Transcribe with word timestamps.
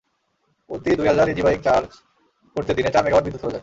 প্রতি 0.69 0.89
দুই 0.97 1.07
হাজার 1.11 1.27
ইজিবাইক 1.33 1.59
চার্জ 1.63 1.89
করতে 2.55 2.71
দিনে 2.77 2.93
চার 2.93 3.03
মেগাওয়াট 3.03 3.25
বিদ্যুৎ 3.25 3.41
খরচ 3.41 3.47
হয়। 3.47 3.59